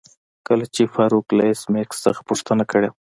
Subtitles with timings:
[0.47, 2.97] کله چې فارویک له ایس میکس څخه پوښتنه کړې وه